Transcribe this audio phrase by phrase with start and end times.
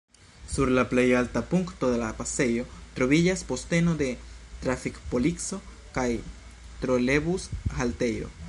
[0.51, 2.65] Sur la plej alta punkto de la pasejo
[2.99, 4.09] troviĝas posteno de
[4.65, 5.63] trafik-polico
[5.99, 6.11] kaj
[6.85, 8.37] trolebus-haltejo.